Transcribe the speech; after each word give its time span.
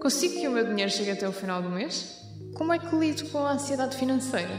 Consigo 0.00 0.40
que 0.40 0.46
o 0.46 0.52
meu 0.52 0.64
dinheiro 0.64 0.88
chegue 0.88 1.10
até 1.10 1.28
o 1.28 1.32
final 1.32 1.60
do 1.60 1.68
mês? 1.68 2.16
Como 2.54 2.72
é 2.72 2.78
que 2.78 2.94
lido 2.94 3.28
com 3.30 3.38
a 3.38 3.54
ansiedade 3.54 3.96
financeira? 3.96 4.52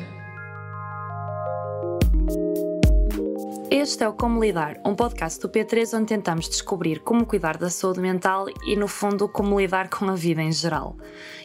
Este 3.72 4.04
é 4.04 4.10
o 4.10 4.14
Como 4.14 4.44
Lidar, 4.44 4.82
um 4.86 4.94
podcast 4.94 5.40
do 5.40 5.48
P3 5.48 5.98
onde 5.98 6.08
tentamos 6.08 6.50
descobrir 6.50 7.00
como 7.00 7.26
cuidar 7.26 7.56
da 7.56 7.70
saúde 7.70 8.02
mental 8.02 8.48
e, 8.66 8.76
no 8.76 8.90
fundo, 8.90 9.30
como 9.30 9.58
lidar 9.58 9.90
com 9.90 10.10
a 10.10 10.16
vida 10.16 10.42
em 10.42 10.52
geral. 10.52 10.98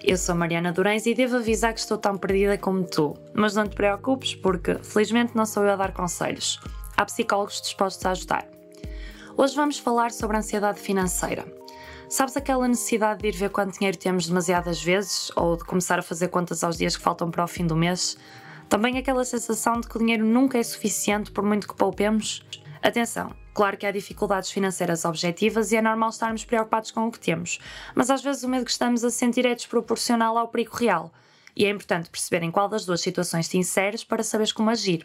Eu 0.03 0.17
sou 0.17 0.35
Mariana 0.35 0.73
Durães 0.73 1.07
e 1.07 1.15
devo 1.15 1.37
avisar 1.37 1.73
que 1.75 1.81
estou 1.81 1.97
tão 1.97 2.19
perdida 2.19 2.59
como 2.59 2.83
tu, 2.85 3.15
mas 3.33 3.55
não 3.55 3.69
te 3.69 3.77
preocupes 3.77 4.35
porque, 4.35 4.75
felizmente, 4.83 5.37
não 5.37 5.47
sou 5.47 5.63
eu 5.63 5.71
a 5.71 5.77
dar 5.77 5.93
conselhos. 5.93 6.59
Há 6.97 7.05
psicólogos 7.05 7.61
dispostos 7.61 8.05
a 8.05 8.11
ajudar. 8.11 8.49
Hoje 9.37 9.55
vamos 9.55 9.79
falar 9.79 10.11
sobre 10.11 10.37
a 10.37 10.41
ansiedade 10.41 10.81
financeira. 10.81 11.58
Sabes 12.09 12.39
aquela 12.39 12.67
necessidade 12.67 13.21
de 13.21 13.29
ir 13.29 13.37
ver 13.37 13.51
quanto 13.51 13.77
dinheiro 13.77 13.99
temos 13.99 14.27
demasiadas 14.27 14.83
vezes 14.83 15.31
ou 15.37 15.59
de 15.59 15.65
começar 15.65 15.99
a 15.99 16.03
fazer 16.03 16.29
contas 16.29 16.65
aos 16.65 16.79
dias 16.79 16.97
que 16.97 17.03
faltam 17.03 17.31
para 17.31 17.45
o 17.45 17.47
fim 17.47 17.67
do 17.67 17.77
mês? 17.77 18.17
Também 18.67 18.97
aquela 18.97 19.27
sensação 19.27 19.79
de 19.79 19.87
que 19.87 19.97
o 19.97 19.99
dinheiro 19.99 20.25
nunca 20.25 20.57
é 20.57 20.63
suficiente 20.63 21.31
por 21.31 21.45
muito 21.45 21.69
que 21.69 21.75
poupemos? 21.75 22.43
Atenção, 22.83 23.37
claro 23.53 23.77
que 23.77 23.85
há 23.85 23.91
dificuldades 23.91 24.51
financeiras 24.51 25.05
objetivas 25.05 25.71
e 25.71 25.77
é 25.77 25.83
normal 25.83 26.09
estarmos 26.09 26.47
preocupados 26.47 26.91
com 26.91 27.07
o 27.07 27.13
que 27.13 27.21
temos, 27.21 27.59
mas 27.95 28.09
às 28.09 28.23
vezes 28.23 28.43
o 28.43 28.49
medo 28.49 28.65
que 28.65 28.71
estamos 28.71 29.05
a 29.05 29.11
sentir 29.11 29.45
é 29.45 29.55
desproporcional 29.55 30.39
ao 30.39 30.49
perigo 30.49 30.75
real. 30.75 31.13
E 31.55 31.67
é 31.67 31.71
importante 31.71 32.09
perceber 32.09 32.43
em 32.43 32.51
qual 32.51 32.71
das 32.71 32.87
duas 32.87 33.03
situações 33.03 33.49
te 33.51 33.59
inseres 33.59 34.03
para 34.03 34.23
saberes 34.23 34.53
como 34.53 34.71
agir. 34.71 35.05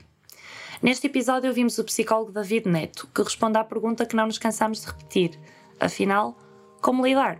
Neste 0.82 1.08
episódio 1.08 1.50
ouvimos 1.50 1.78
o 1.78 1.84
psicólogo 1.84 2.32
David 2.32 2.70
Neto, 2.70 3.10
que 3.14 3.24
responde 3.24 3.58
à 3.58 3.64
pergunta 3.64 4.06
que 4.06 4.16
não 4.16 4.28
nos 4.28 4.38
cansamos 4.38 4.82
de 4.82 4.88
repetir. 4.88 5.38
Afinal, 5.80 6.38
como 6.84 7.08
lidar? 7.08 7.40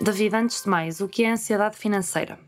David, 0.00 0.36
antes 0.36 0.62
de 0.62 0.70
mais, 0.70 1.00
o 1.00 1.08
que 1.08 1.24
é 1.24 1.30
a 1.30 1.32
ansiedade 1.32 1.76
financeira? 1.76 2.38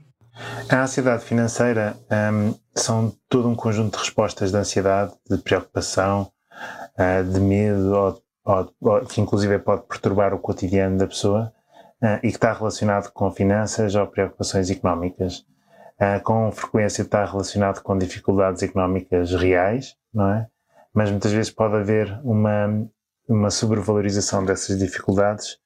A 0.71 0.83
ansiedade 0.83 1.25
financeira 1.25 1.97
um, 2.33 2.55
são 2.75 3.13
todo 3.29 3.49
um 3.49 3.57
conjunto 3.57 3.95
de 3.95 4.05
respostas 4.05 4.53
de 4.53 4.57
ansiedade, 4.57 5.13
de 5.29 5.37
preocupação, 5.39 6.31
uh, 6.97 7.25
de 7.25 7.41
medo, 7.41 7.93
ou, 7.93 8.23
ou, 8.45 8.73
ou, 8.81 9.01
que 9.05 9.21
inclusive 9.21 9.59
pode 9.59 9.83
perturbar 9.89 10.33
o 10.33 10.39
cotidiano 10.39 10.97
da 10.97 11.09
pessoa 11.09 11.53
uh, 12.01 12.19
e 12.19 12.29
que 12.29 12.37
está 12.37 12.53
relacionado 12.53 13.11
com 13.11 13.29
finanças 13.33 13.97
ou 13.97 14.07
preocupações 14.07 14.71
económicas. 14.71 15.45
Uh, 16.01 16.23
com 16.23 16.53
frequência 16.53 17.03
está 17.03 17.25
relacionado 17.25 17.83
com 17.83 17.99
dificuldades 17.99 18.63
económicas 18.63 19.33
reais, 19.33 19.97
não 20.15 20.33
é? 20.35 20.47
Mas 20.95 21.11
muitas 21.11 21.33
vezes 21.33 21.51
pode 21.51 21.75
haver 21.75 22.21
uma, 22.23 22.89
uma 23.29 23.51
sobrevalorização 23.51 24.45
dessas 24.45 24.79
dificuldades 24.79 25.59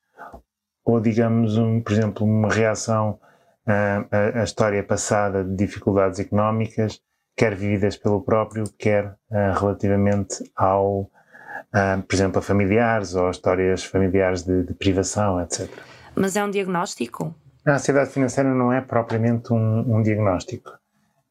ou 0.84 1.00
digamos, 1.00 1.56
um, 1.56 1.80
por 1.80 1.92
exemplo, 1.92 2.26
uma 2.26 2.48
reação 2.48 3.18
à, 3.66 4.40
à 4.40 4.44
história 4.44 4.82
passada 4.82 5.42
de 5.42 5.56
dificuldades 5.56 6.20
económicas, 6.20 7.00
quer 7.36 7.54
vividas 7.54 7.96
pelo 7.96 8.20
próprio, 8.20 8.64
quer 8.78 9.06
uh, 9.06 9.58
relativamente 9.58 10.44
ao, 10.54 11.02
uh, 11.02 12.02
por 12.06 12.14
exemplo, 12.14 12.38
a 12.38 12.42
familiares 12.42 13.14
ou 13.14 13.30
histórias 13.30 13.84
familiares 13.84 14.42
de, 14.42 14.64
de, 14.64 14.74
privação, 14.74 15.40
etc. 15.40 15.68
Mas 16.14 16.36
é 16.36 16.44
um 16.44 16.50
diagnóstico? 16.50 17.34
A 17.66 17.72
ansiedade 17.72 18.10
financeira 18.10 18.54
não 18.54 18.72
é 18.72 18.80
propriamente 18.80 19.52
um, 19.52 19.96
um 19.96 20.02
diagnóstico. 20.02 20.70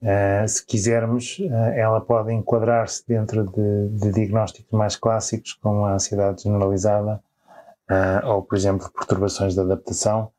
Uh, 0.02 0.46
se 0.46 0.66
quisermos, 0.66 1.38
ela 1.76 2.02
pode 2.02 2.34
enquadrar-se 2.34 3.08
dentro 3.08 3.46
de, 3.46 3.90
de, 3.90 4.12
diagnósticos 4.12 4.78
mais 4.78 4.98
clássicos, 4.98 5.54
como 5.54 5.86
a 5.86 5.94
ansiedade 5.94 6.44
generalizada, 6.44 7.22
uh, 7.90 8.28
ou, 8.28 8.42
por 8.42 8.58
exemplo, 8.58 8.90
perturbações 8.92 9.54
de 9.54 9.60
adaptação 9.60 10.32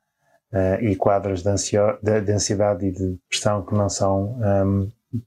uh, 0.52 0.82
e 0.82 0.96
quadros 0.96 1.42
de, 1.42 1.50
de, 2.02 2.20
de, 2.20 2.32
ansiedade 2.32 2.86
e 2.86 2.92
de 2.92 3.12
depressão 3.12 3.64
que 3.64 3.74
não 3.74 3.88
são 3.88 4.38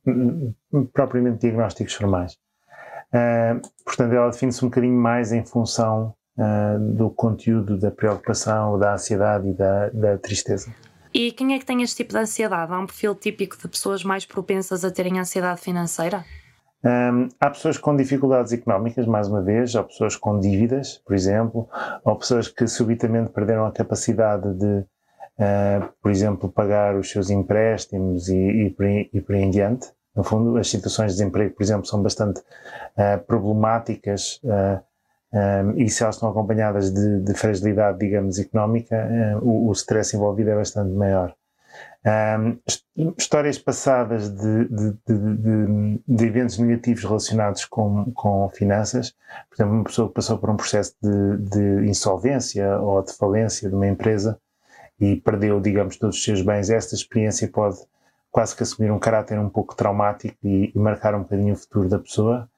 um, 0.05 0.85
propriamente 0.93 1.41
diagnósticos 1.41 1.93
formais. 1.93 2.33
Uh, 3.13 3.61
portanto, 3.85 4.13
ela 4.13 4.29
define-se 4.29 4.63
um 4.63 4.69
bocadinho 4.69 4.97
mais 4.97 5.31
em 5.31 5.45
função 5.45 6.13
do 6.95 7.09
conteúdo 7.09 7.79
da 7.79 7.89
preocupação, 7.89 8.77
da 8.77 8.93
ansiedade 8.93 9.49
e 9.49 9.53
da, 9.55 9.89
da 9.89 10.17
tristeza. 10.19 10.71
E 11.11 11.31
quem 11.31 11.55
é 11.55 11.57
que 11.57 11.65
tem 11.65 11.81
este 11.81 11.95
tipo 11.95 12.13
de 12.13 12.19
ansiedade? 12.19 12.71
Há 12.71 12.77
um 12.77 12.85
perfil 12.85 13.15
típico 13.15 13.57
de 13.57 13.67
pessoas 13.67 14.03
mais 14.03 14.23
propensas 14.23 14.85
a 14.85 14.91
terem 14.91 15.19
ansiedade 15.19 15.59
financeira? 15.59 16.23
Um, 16.87 17.27
há 17.37 17.49
pessoas 17.49 17.77
com 17.77 17.97
dificuldades 17.97 18.53
económicas, 18.53 19.05
mais 19.05 19.27
uma 19.27 19.41
vez, 19.41 19.75
ou 19.75 19.83
pessoas 19.83 20.15
com 20.15 20.39
dívidas, 20.39 21.01
por 21.05 21.13
exemplo, 21.13 21.67
ou 22.05 22.15
pessoas 22.15 22.47
que 22.47 22.65
subitamente 22.65 23.29
perderam 23.31 23.65
a 23.65 23.73
capacidade 23.73 24.53
de, 24.53 24.85
uh, 25.37 25.89
por 26.01 26.09
exemplo, 26.09 26.49
pagar 26.49 26.95
os 26.95 27.09
seus 27.09 27.29
empréstimos 27.29 28.29
e, 28.29 28.37
e, 28.37 28.69
por, 28.69 28.85
e 28.85 29.21
por 29.21 29.35
aí 29.35 29.41
em 29.41 29.49
diante. 29.49 29.91
No 30.15 30.23
fundo, 30.23 30.57
as 30.57 30.69
situações 30.69 31.11
de 31.11 31.17
desemprego, 31.17 31.55
por 31.55 31.61
exemplo, 31.61 31.85
são 31.85 32.01
bastante 32.01 32.39
uh, 32.39 33.19
problemáticas 33.27 34.39
uh, 34.45 34.81
um, 35.33 35.71
e 35.77 35.89
se 35.89 36.03
elas 36.03 36.15
estão 36.15 36.29
acompanhadas 36.29 36.89
de, 36.93 37.19
de 37.19 37.33
fragilidade, 37.33 37.99
digamos, 37.99 38.39
económica, 38.39 38.95
o, 39.41 39.67
o 39.67 39.71
stress 39.73 40.15
envolvido 40.15 40.51
é 40.51 40.55
bastante 40.55 40.93
maior. 40.93 41.35
Um, 42.05 42.57
histórias 43.17 43.57
passadas 43.57 44.29
de, 44.29 44.65
de, 44.69 44.91
de, 45.05 46.01
de, 46.07 46.25
eventos 46.25 46.57
negativos 46.57 47.03
relacionados 47.03 47.65
com, 47.65 48.11
com 48.13 48.47
finanças, 48.49 49.13
por 49.49 49.55
exemplo, 49.55 49.75
uma 49.75 49.83
pessoa 49.83 50.07
que 50.07 50.13
passou 50.13 50.37
por 50.37 50.49
um 50.49 50.55
processo 50.55 50.95
de, 51.01 51.85
insolvência 51.85 52.79
ou 52.79 53.03
de 53.03 53.11
falência 53.13 53.67
de 53.67 53.75
uma 53.75 53.87
empresa 53.87 54.39
e 54.99 55.17
perdeu, 55.17 55.59
digamos, 55.59 55.97
todos 55.97 56.15
os 56.15 56.23
seus 56.23 56.41
bens, 56.41 56.69
esta 56.69 56.95
experiência 56.95 57.47
pode 57.49 57.77
quase 58.31 58.55
que 58.55 58.63
assumir 58.63 58.91
um 58.91 58.99
caráter 58.99 59.37
um 59.37 59.49
pouco 59.49 59.75
traumático 59.75 60.37
e, 60.43 60.71
e 60.73 60.79
marcar 60.79 61.13
um 61.13 61.23
bocadinho 61.23 61.55
o 61.55 61.57
futuro 61.57 61.89
da 61.89 61.99
pessoa. 61.99 62.49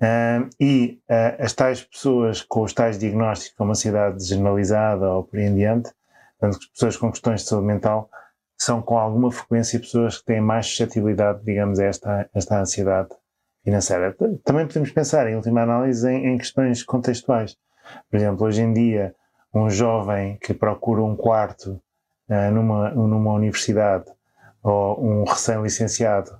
Um, 0.00 0.48
e 0.60 1.00
uh, 1.10 1.42
as 1.42 1.52
tais 1.52 1.82
pessoas 1.82 2.42
com 2.42 2.62
os 2.62 2.72
tais 2.72 2.98
diagnósticos 2.98 3.56
como 3.56 3.70
ansiedade 3.70 4.24
generalizada 4.24 5.08
ou 5.10 5.24
por 5.24 5.38
em 5.38 5.54
diante, 5.54 5.90
portanto, 6.38 6.60
as 6.62 6.66
pessoas 6.66 6.96
com 6.96 7.10
questões 7.10 7.42
de 7.42 7.48
saúde 7.48 7.66
mental, 7.66 8.10
são 8.58 8.80
com 8.80 8.98
alguma 8.98 9.30
frequência 9.30 9.78
pessoas 9.78 10.18
que 10.18 10.24
têm 10.24 10.40
mais 10.40 10.66
suscetibilidade, 10.66 11.44
digamos, 11.44 11.78
a 11.78 11.84
esta, 11.84 12.30
esta 12.34 12.60
ansiedade 12.60 13.10
financeira. 13.62 14.16
Também 14.44 14.66
podemos 14.66 14.90
pensar, 14.90 15.28
em 15.28 15.36
última 15.36 15.62
análise, 15.62 16.08
em, 16.08 16.26
em, 16.26 16.38
questões 16.38 16.82
contextuais. 16.82 17.56
Por 18.10 18.16
exemplo, 18.16 18.46
hoje 18.46 18.62
em 18.62 18.72
dia, 18.72 19.14
um 19.52 19.68
jovem 19.68 20.38
que 20.40 20.54
procura 20.54 21.02
um 21.02 21.16
quarto 21.16 21.80
uh, 22.28 22.50
numa, 22.52 22.90
numa 22.90 23.32
universidade 23.32 24.06
ou 24.62 25.04
um 25.04 25.24
recém-licenciado 25.24 26.30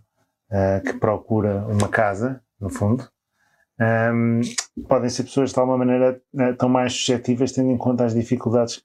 uh, 0.51 0.83
que 0.85 0.95
procura 0.95 1.65
uma 1.67 1.89
casa, 1.89 2.41
no 2.61 2.71
fundo, 2.71 3.09
um, 3.79 4.41
podem 4.89 5.11
ser 5.11 5.25
pessoas 5.25 5.53
de 5.53 5.59
alguma 5.59 5.79
maneira 5.79 6.21
uh, 6.35 6.57
tão 6.57 6.69
mais 6.69 6.93
suscetíveis, 6.95 7.53
tendo 7.53 7.71
em 7.71 7.77
conta 7.77 8.05
as 8.05 8.15
dificuldades 8.15 8.83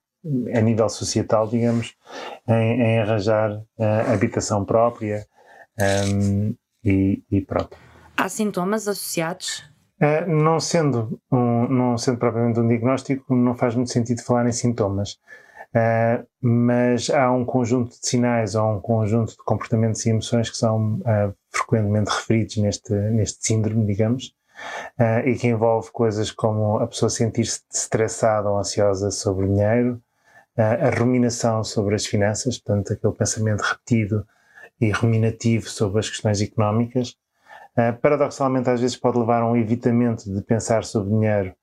a 0.54 0.62
nível 0.62 0.88
societal, 0.90 1.48
digamos, 1.48 1.96
em, 2.48 2.82
em 2.82 3.00
arranjar 3.00 3.52
uh, 3.52 4.14
habitação 4.14 4.64
própria 4.64 5.26
um, 6.08 6.56
e, 6.84 7.24
e 7.32 7.42
pronto. 7.42 7.76
Há 8.18 8.30
sintomas 8.30 8.88
associados? 8.88 9.64
Uh, 10.02 10.30
não, 10.30 10.60
sendo 10.60 11.20
um, 11.32 11.68
não 11.68 11.98
sendo 11.98 12.18
propriamente 12.18 12.60
um 12.60 12.68
diagnóstico, 12.68 13.36
não 13.36 13.56
faz 13.56 13.76
muito 13.76 13.92
sentido 13.92 14.22
falar 14.24 14.48
em 14.48 14.52
sintomas. 14.52 15.20
Uh, 15.74 16.28
mas 16.42 17.10
há 17.10 17.32
um 17.32 17.46
conjunto 17.46 17.92
de 17.92 18.06
sinais 18.06 18.56
ou 18.56 18.76
um 18.76 18.82
conjunto 18.82 19.32
de 19.32 19.44
comportamentos 19.46 20.06
e 20.06 20.10
emoções 20.10 20.50
que 20.50 20.58
são 20.58 20.96
uh, 20.96 21.34
frequentemente 21.50 22.12
referidos 22.12 22.58
neste, 22.58 22.94
neste 22.94 23.48
síndrome, 23.48 23.86
digamos, 23.86 24.36
uh, 25.00 25.26
e 25.26 25.36
que 25.36 25.48
envolve 25.48 25.90
coisas 25.92 26.30
como 26.30 26.78
a 26.78 26.88
pessoa 26.88 27.10
sentir-se 27.10 27.62
estressada 27.74 28.50
ou 28.50 28.58
ansiosa 28.58 29.12
sobre 29.12 29.46
o 29.46 29.48
dinheiro, 29.48 30.02
a 30.58 30.90
ruminação 30.90 31.64
sobre 31.64 31.96
as 31.96 32.06
finanças, 32.06 32.58
portanto, 32.58 32.94
aquele 32.94 33.14
pensamento 33.14 33.62
repetido 33.62 34.26
e 34.80 34.90
ruminativo 34.90 35.70
sobre 35.70 36.00
as 36.00 36.10
questões 36.10 36.42
económicas. 36.42 37.16
Uh, 37.78 37.98
paradoxalmente, 38.02 38.70
às 38.70 38.82
vezes 38.82 38.98
pode 38.98 39.18
levar 39.18 39.44
a 39.44 39.50
um 39.50 39.56
evitamento 39.56 40.32
de 40.34 40.42
pensar 40.42 40.84
sobre 40.84 41.12
dinheiro 41.12 41.54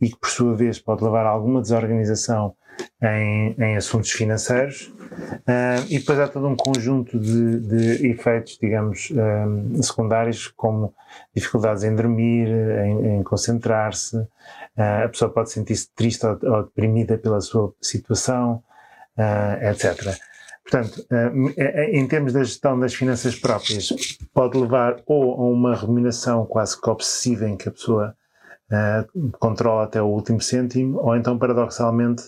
e 0.00 0.08
que, 0.08 0.16
por 0.16 0.30
sua 0.30 0.54
vez, 0.54 0.78
pode 0.78 1.04
levar 1.04 1.26
a 1.26 1.28
alguma 1.28 1.60
desorganização 1.60 2.54
em, 3.02 3.54
em 3.58 3.76
assuntos 3.76 4.10
financeiros. 4.10 4.92
Uh, 5.18 5.84
e 5.88 5.98
depois 5.98 6.18
há 6.18 6.28
todo 6.28 6.46
um 6.46 6.56
conjunto 6.56 7.18
de, 7.18 7.60
de 7.60 8.06
efeitos, 8.08 8.58
digamos, 8.60 9.10
um, 9.10 9.82
secundários, 9.82 10.48
como 10.48 10.94
dificuldades 11.34 11.84
em 11.84 11.94
dormir, 11.94 12.48
em, 12.48 13.18
em 13.18 13.22
concentrar-se, 13.22 14.16
uh, 14.16 14.28
a 15.04 15.08
pessoa 15.08 15.30
pode 15.30 15.50
sentir-se 15.50 15.90
triste 15.94 16.24
ou, 16.24 16.38
ou, 16.42 16.64
deprimida 16.64 17.18
pela 17.18 17.40
sua 17.40 17.72
situação, 17.80 18.62
uh, 19.16 19.64
etc. 19.70 20.16
Portanto, 20.62 21.02
em 21.92 22.06
termos 22.06 22.34
da 22.34 22.44
gestão 22.44 22.78
das 22.78 22.92
finanças 22.92 23.34
próprias, 23.34 23.88
pode 24.34 24.58
levar 24.58 25.00
ou 25.06 25.32
a 25.32 25.50
uma 25.50 25.74
ruminação 25.74 26.44
quase 26.44 26.78
que 26.78 26.90
obsessiva 26.90 27.48
em 27.48 27.56
que 27.56 27.70
a 27.70 27.72
pessoa 27.72 28.14
controla 29.38 29.84
até 29.84 30.02
o 30.02 30.04
último 30.04 30.42
cêntimo, 30.42 30.98
ou 30.98 31.16
então, 31.16 31.38
paradoxalmente, 31.38 32.24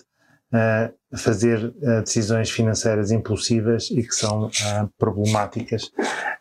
uh, 0.53 1.17
fazer 1.17 1.65
uh, 1.65 2.01
decisões 2.01 2.49
financeiras 2.49 3.11
impulsivas 3.11 3.89
e 3.91 4.03
que 4.03 4.13
são 4.13 4.47
uh, 4.47 4.89
problemáticas 4.97 5.91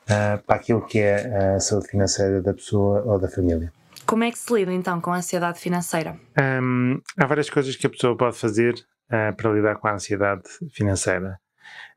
para 0.07 0.57
aquilo 0.57 0.85
que 0.85 0.99
é 0.99 1.55
a 1.55 1.61
saúde 1.61 1.87
financeira 1.87 2.43
da 2.43 2.53
pessoa 2.53 3.01
ou 3.05 3.17
da 3.17 3.29
família. 3.29 3.73
Como 4.05 4.25
é 4.25 4.31
que 4.33 4.39
se 4.39 4.53
lida 4.53 4.73
então 4.73 5.01
com 5.01 5.13
a 5.13 5.19
ansiedade 5.19 5.61
financeira? 5.61 6.19
Um, 6.61 7.01
há 7.17 7.27
várias 7.27 7.49
coisas 7.49 7.77
que 7.77 7.87
a 7.87 7.91
pessoa 7.91 8.17
pode 8.17 8.37
fazer 8.37 8.75
para 9.09 9.53
lidar 9.53 9.77
com 9.77 9.87
a 9.87 9.95
ansiedade 9.95 10.43
financeira. 10.73 11.39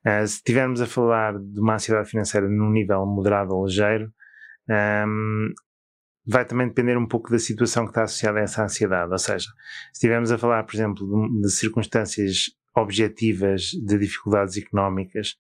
se 0.06 0.36
estivermos 0.36 0.80
a 0.80 0.86
falar 0.86 1.40
de 1.40 1.60
uma 1.60 1.74
ansiedade 1.74 2.08
financeira 2.08 2.48
num 2.48 2.70
nível 2.70 3.04
moderado 3.08 3.56
ou 3.56 3.66
ligeiro, 3.66 4.12
um, 4.70 5.52
vai 6.26 6.46
também 6.46 6.68
depender 6.68 6.98
um 6.98 7.06
pouco 7.06 7.30
da 7.30 7.40
situação 7.40 7.84
que 7.84 7.92
está 7.92 8.04
associada 8.04 8.40
a 8.40 8.44
essa 8.44 8.64
ansiedade. 8.64 9.12
Ou 9.12 9.18
seja, 9.18 9.46
se 9.46 9.94
estivermos 9.94 10.32
a 10.32 10.38
falar, 10.38 10.64
por 10.64 10.74
exemplo, 10.74 11.30
de, 11.42 11.52
circunstâncias 11.52 12.52
objetivas 12.76 13.72
de 13.72 13.98
dificuldades 14.00 14.58
económicas, 14.58 15.36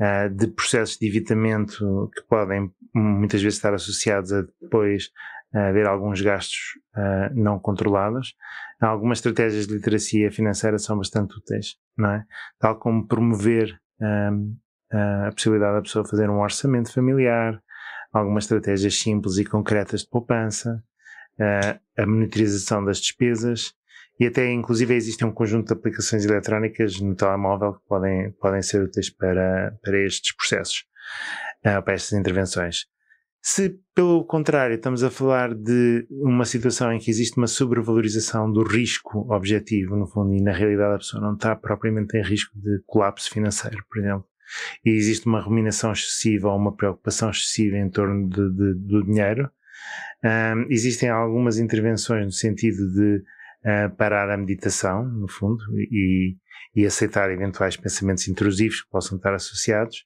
uh, 0.00 0.28
de 0.28 0.48
processos 0.48 0.98
de 0.98 1.06
evitamento 1.08 2.10
que 2.14 2.22
podem 2.28 2.70
muitas 2.94 3.42
vezes 3.42 3.58
estar 3.58 3.72
associados 3.72 4.32
a 4.32 4.42
depois 4.60 5.10
uh, 5.54 5.58
haver 5.58 5.86
alguns 5.86 6.20
gastos 6.20 6.58
uh, 6.96 7.34
não 7.34 7.58
controlados, 7.58 8.34
algumas 8.80 9.18
estratégias 9.18 9.66
de 9.66 9.74
literacia 9.74 10.30
financeira 10.30 10.78
são 10.78 10.98
bastante 10.98 11.36
úteis, 11.38 11.76
não 11.96 12.10
é? 12.10 12.24
Tal 12.58 12.78
como 12.78 13.06
promover 13.06 13.80
a 14.92 15.30
possibilidade 15.32 15.76
da 15.76 15.82
pessoa 15.82 16.04
fazer 16.04 16.28
um 16.28 16.40
orçamento 16.40 16.92
familiar, 16.92 17.58
algumas 18.16 18.44
estratégias 18.44 18.98
simples 18.98 19.38
e 19.38 19.44
concretas 19.44 20.00
de 20.02 20.08
poupança, 20.08 20.82
uh, 21.38 21.80
a 21.96 22.06
monitorização 22.06 22.84
das 22.84 22.98
despesas 22.98 23.74
e 24.18 24.26
até 24.26 24.50
inclusive 24.50 24.94
existe 24.94 25.24
um 25.24 25.32
conjunto 25.32 25.68
de 25.68 25.74
aplicações 25.74 26.24
eletrónicas 26.24 26.98
no 27.00 27.14
telemóvel 27.14 27.74
que 27.74 27.86
podem, 27.86 28.30
podem 28.32 28.62
ser 28.62 28.82
úteis 28.82 29.10
para, 29.10 29.76
para 29.82 29.98
estes 30.04 30.34
processos, 30.34 30.84
uh, 31.66 31.82
para 31.82 31.94
estas 31.94 32.18
intervenções. 32.18 32.86
Se, 33.42 33.78
pelo 33.94 34.24
contrário, 34.24 34.74
estamos 34.74 35.04
a 35.04 35.10
falar 35.10 35.54
de 35.54 36.04
uma 36.10 36.44
situação 36.44 36.92
em 36.92 36.98
que 36.98 37.08
existe 37.08 37.36
uma 37.36 37.46
sobrevalorização 37.46 38.50
do 38.50 38.64
risco 38.64 39.32
objetivo, 39.32 39.94
no 39.94 40.08
fundo, 40.08 40.34
e 40.34 40.42
na 40.42 40.50
realidade 40.50 40.94
a 40.94 40.98
pessoa 40.98 41.22
não 41.22 41.34
está 41.34 41.54
propriamente 41.54 42.16
em 42.16 42.22
risco 42.24 42.58
de 42.58 42.82
colapso 42.86 43.30
financeiro, 43.30 43.84
por 43.88 44.00
exemplo, 44.00 44.26
e 44.84 44.90
existe 44.90 45.26
uma 45.26 45.40
ruminação 45.40 45.92
excessiva 45.92 46.48
ou 46.48 46.56
uma 46.56 46.74
preocupação 46.74 47.30
excessiva 47.30 47.76
em 47.76 47.88
torno 47.88 48.28
de, 48.28 48.50
de, 48.50 48.74
do 48.74 49.04
dinheiro. 49.04 49.50
Um, 50.24 50.66
existem 50.70 51.08
algumas 51.08 51.58
intervenções 51.58 52.24
no 52.24 52.32
sentido 52.32 52.90
de 52.92 53.22
uh, 53.64 53.94
parar 53.96 54.30
a 54.30 54.36
meditação, 54.36 55.04
no 55.04 55.28
fundo, 55.28 55.62
e, 55.78 56.36
e, 56.74 56.86
aceitar 56.86 57.30
eventuais 57.30 57.76
pensamentos 57.76 58.26
intrusivos 58.26 58.82
que 58.82 58.90
possam 58.90 59.16
estar 59.16 59.34
associados. 59.34 60.04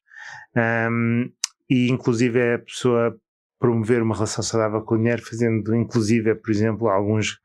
Um, 0.90 1.30
e, 1.68 1.88
inclusive, 1.88 2.38
é 2.38 2.54
a 2.54 2.58
pessoa 2.58 3.16
promover 3.58 4.02
uma 4.02 4.14
relação 4.14 4.42
saudável 4.42 4.80
com 4.82 4.94
o 4.94 4.98
dinheiro, 4.98 5.22
fazendo, 5.22 5.74
inclusive, 5.74 6.34
por 6.34 6.50
exemplo, 6.50 6.88
alguns 6.88 7.38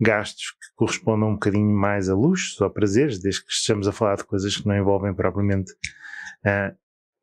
gastos 0.00 0.50
que 0.50 0.74
correspondam 0.76 1.30
um 1.30 1.34
bocadinho 1.34 1.74
mais 1.74 2.08
a 2.08 2.14
luxos 2.14 2.60
ou 2.60 2.66
a 2.66 2.70
prazeres, 2.70 3.20
desde 3.20 3.44
que 3.44 3.52
estejamos 3.52 3.88
a 3.88 3.92
falar 3.92 4.16
de 4.16 4.24
coisas 4.24 4.56
que 4.56 4.66
não 4.66 4.76
envolvem 4.76 5.14
propriamente 5.14 5.72
uh, 6.46 6.76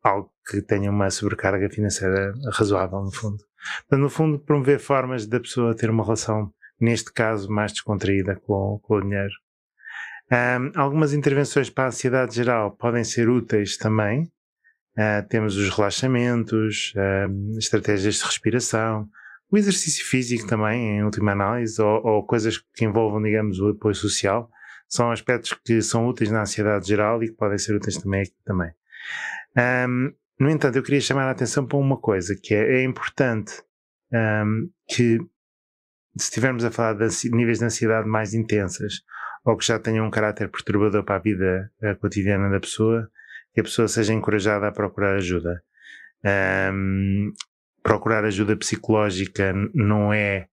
algo 0.04 0.32
que 0.50 0.62
tenha 0.62 0.90
uma 0.90 1.10
sobrecarga 1.10 1.70
financeira 1.70 2.34
razoável, 2.54 3.02
no 3.02 3.12
fundo. 3.12 3.38
Portanto, 3.82 4.02
no 4.02 4.10
fundo, 4.10 4.40
promover 4.40 4.80
formas 4.80 5.26
da 5.28 5.40
pessoa 5.40 5.76
ter 5.76 5.90
uma 5.90 6.04
relação, 6.04 6.52
neste 6.80 7.12
caso, 7.12 7.52
mais 7.52 7.72
descontraída 7.72 8.36
com, 8.36 8.80
com 8.82 8.96
o 8.96 9.02
dinheiro. 9.02 9.34
Um, 10.32 10.72
algumas 10.80 11.14
intervenções 11.14 11.70
para 11.70 11.86
a 11.86 11.88
ansiedade 11.88 12.36
geral 12.36 12.72
podem 12.72 13.04
ser 13.04 13.30
úteis 13.30 13.78
também. 13.78 14.32
Uh, 14.98 15.28
temos 15.28 15.56
os 15.56 15.70
relaxamentos, 15.70 16.94
uh, 16.96 17.58
estratégias 17.58 18.16
de 18.16 18.26
respiração, 18.26 19.10
o 19.52 19.58
exercício 19.58 20.06
físico 20.06 20.48
também, 20.48 20.98
em 20.98 21.04
última 21.04 21.32
análise, 21.32 21.82
ou, 21.82 22.06
ou, 22.06 22.24
coisas 22.24 22.60
que 22.76 22.86
envolvam, 22.86 23.22
digamos, 23.22 23.60
o 23.60 23.70
apoio 23.70 23.96
social, 23.96 24.50
são 24.88 25.12
aspectos 25.12 25.54
que 25.66 25.82
são 25.82 26.08
úteis 26.08 26.30
na 26.30 26.42
ansiedade 26.42 26.88
geral 26.88 27.24
e 27.24 27.30
que 27.30 27.36
podem 27.36 27.58
ser 27.58 27.76
úteis 27.76 27.98
também 27.98 28.22
aqui 28.22 28.36
também. 28.46 28.72
Um, 29.58 30.14
no 30.40 30.50
entanto, 30.50 30.78
eu 30.78 30.84
queria 30.84 31.02
chamar 31.02 31.28
a 31.28 31.32
atenção 31.32 31.66
para 31.66 31.78
uma 31.78 31.98
coisa, 31.98 32.36
que 32.42 32.54
é, 32.54 32.80
é 32.80 32.84
importante 32.84 33.62
um, 34.14 34.70
que, 34.88 35.18
se 36.18 36.26
estivermos 36.26 36.64
a 36.64 36.72
falar 36.72 36.94
de 36.94 37.30
níveis 37.32 37.60
de 37.60 37.66
ansiedade 37.66 38.08
mais 38.08 38.34
intensas, 38.34 39.02
ou 39.44 39.58
que 39.58 39.66
já 39.66 39.80
tenham 39.80 40.06
um 40.06 40.12
caráter 40.12 40.50
perturbador 40.50 41.04
para 41.04 41.16
a 41.16 41.20
vida 41.20 41.72
a 41.82 41.96
cotidiana 41.96 42.50
da 42.50 42.60
pessoa, 42.60 43.10
que 43.54 43.62
a 43.62 43.64
pessoa 43.64 43.88
seja 43.88 44.14
encorajada 44.14 44.68
a 44.68 44.72
procurar 44.72 45.16
ajuda. 45.16 45.62
Um, 46.74 47.34
procurar 47.82 48.26
ajuda 48.26 48.58
psicológica 48.58 49.54
não 49.74 50.14
é 50.14 50.48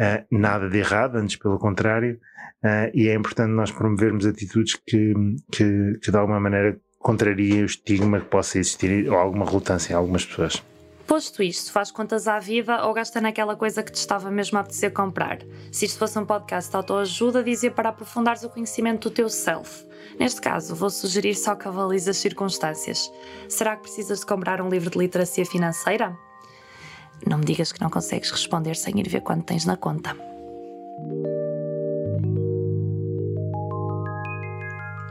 uh, 0.00 0.24
nada 0.30 0.68
de 0.68 0.78
errado, 0.78 1.16
antes 1.16 1.36
pelo 1.36 1.58
contrário, 1.58 2.20
uh, 2.62 2.90
e 2.94 3.08
é 3.08 3.14
importante 3.14 3.50
nós 3.50 3.70
promovermos 3.70 4.26
atitudes 4.26 4.74
que, 4.86 5.14
que, 5.50 5.98
que 6.02 6.10
de 6.10 6.16
alguma 6.16 6.40
maneira 6.40 6.78
contraria 6.98 7.62
o 7.62 7.66
estigma 7.66 8.20
que 8.20 8.26
possa 8.26 8.58
existir 8.58 9.08
ou 9.08 9.16
alguma 9.16 9.44
relutância 9.44 9.92
em 9.92 9.96
algumas 9.96 10.24
pessoas. 10.24 10.62
Posto 11.06 11.42
isto, 11.42 11.72
faz 11.72 11.90
contas 11.90 12.28
à 12.28 12.38
vida 12.38 12.84
ou 12.84 12.92
gasta 12.92 13.18
naquela 13.18 13.56
coisa 13.56 13.82
que 13.82 13.90
te 13.90 13.96
estava 13.96 14.30
mesmo 14.30 14.58
a 14.58 14.60
apetecer 14.60 14.92
comprar? 14.92 15.38
Se 15.72 15.86
isto 15.86 15.98
fosse 15.98 16.18
um 16.18 16.26
podcast 16.26 16.70
de 16.70 16.76
autoajuda, 16.76 17.42
dizia 17.42 17.70
para 17.70 17.88
aprofundares 17.88 18.42
o 18.42 18.50
conhecimento 18.50 19.08
do 19.08 19.14
teu 19.14 19.30
self. 19.30 19.86
Neste 20.20 20.38
caso, 20.38 20.74
vou 20.74 20.90
sugerir 20.90 21.34
só 21.34 21.54
que 21.54 21.66
avalies 21.66 22.08
as 22.08 22.18
circunstâncias. 22.18 23.10
Será 23.48 23.74
que 23.76 23.84
precisas 23.84 24.20
de 24.20 24.26
comprar 24.26 24.60
um 24.60 24.68
livro 24.68 24.90
de 24.90 24.98
literacia 24.98 25.46
financeira? 25.46 26.14
Não 27.26 27.38
me 27.38 27.44
digas 27.46 27.72
que 27.72 27.80
não 27.80 27.88
consegues 27.88 28.30
responder 28.30 28.76
sem 28.76 29.00
ir 29.00 29.08
ver 29.08 29.22
quanto 29.22 29.44
tens 29.44 29.64
na 29.64 29.78
conta. 29.78 30.14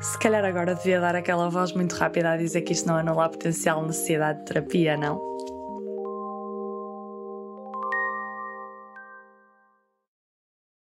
Se 0.08 0.18
calhar 0.20 0.46
agora 0.46 0.74
devia 0.74 1.02
dar 1.02 1.18
aquela 1.18 1.50
voz 1.50 1.74
muito 1.74 1.94
rápida 1.94 2.32
a 2.32 2.38
dizer 2.38 2.62
que 2.62 2.72
isto 2.72 2.88
não 2.88 2.96
anula 2.96 3.26
a 3.26 3.30
potencial 3.30 3.86
necessidade 3.86 4.40
de 4.40 4.46
terapia, 4.46 4.96
não? 4.96 5.20